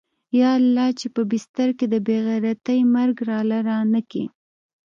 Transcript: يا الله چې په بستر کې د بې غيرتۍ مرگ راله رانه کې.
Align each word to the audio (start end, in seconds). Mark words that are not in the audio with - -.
يا 0.39 0.49
الله 0.59 0.87
چې 0.99 1.07
په 1.15 1.21
بستر 1.31 1.69
کې 1.77 1.85
د 1.93 1.95
بې 2.05 2.17
غيرتۍ 2.27 2.79
مرگ 2.95 3.17
راله 3.29 3.59
رانه 3.69 4.01
کې. 4.11 4.23